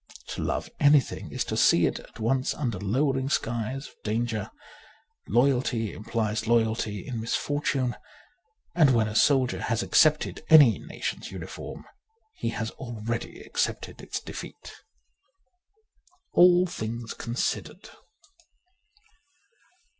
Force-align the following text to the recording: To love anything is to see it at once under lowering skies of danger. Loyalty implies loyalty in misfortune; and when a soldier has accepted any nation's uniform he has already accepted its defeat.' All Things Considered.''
To 0.29 0.41
love 0.41 0.67
anything 0.79 1.31
is 1.31 1.45
to 1.45 1.55
see 1.55 1.85
it 1.85 1.99
at 1.99 2.19
once 2.19 2.55
under 2.55 2.79
lowering 2.79 3.29
skies 3.29 3.85
of 3.87 3.93
danger. 4.03 4.49
Loyalty 5.27 5.93
implies 5.93 6.47
loyalty 6.47 7.05
in 7.05 7.21
misfortune; 7.21 7.95
and 8.73 8.95
when 8.95 9.07
a 9.07 9.13
soldier 9.13 9.61
has 9.61 9.83
accepted 9.83 10.43
any 10.49 10.79
nation's 10.79 11.29
uniform 11.29 11.85
he 12.33 12.49
has 12.49 12.71
already 12.81 13.41
accepted 13.41 14.01
its 14.01 14.19
defeat.' 14.19 14.73
All 16.33 16.65
Things 16.65 17.13
Considered.'' 17.13 17.91